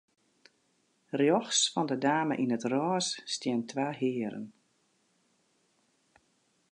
[1.19, 4.47] Rjochts fan 'e dame yn it rôs steane twa hearen.